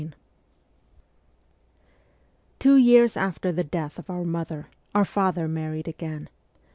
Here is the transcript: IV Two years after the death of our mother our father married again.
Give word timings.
IV 0.01 0.13
Two 2.57 2.75
years 2.75 3.15
after 3.15 3.51
the 3.51 3.63
death 3.63 3.99
of 3.99 4.09
our 4.09 4.23
mother 4.23 4.65
our 4.95 5.05
father 5.05 5.47
married 5.47 5.87
again. 5.87 6.27